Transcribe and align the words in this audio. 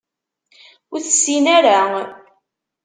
Ur 0.93 0.99
tessin 1.05 1.45
ara. 1.57 1.79